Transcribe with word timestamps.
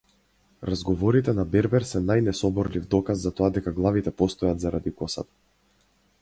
Разговорите 0.69 1.35
на 1.39 1.43
бербер 1.55 1.85
се 1.89 2.01
најнесоборлив 2.05 2.87
доказ 2.95 3.21
за 3.27 3.33
тоа 3.41 3.51
дека 3.59 3.75
главите 3.81 4.15
постојат 4.23 4.65
заради 4.65 4.95
косата. 5.03 5.33